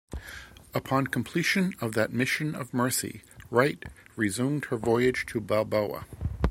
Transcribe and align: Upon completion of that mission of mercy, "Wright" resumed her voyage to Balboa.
Upon 0.73 1.05
completion 1.05 1.75
of 1.79 1.91
that 1.91 2.11
mission 2.11 2.55
of 2.55 2.73
mercy, 2.73 3.21
"Wright" 3.51 3.83
resumed 4.15 4.65
her 4.65 4.77
voyage 4.77 5.27
to 5.27 5.39
Balboa. 5.39 6.07